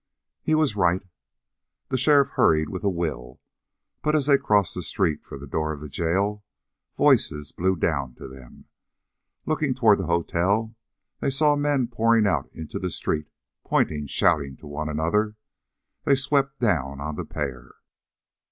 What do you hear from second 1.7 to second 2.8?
The sheriff hurried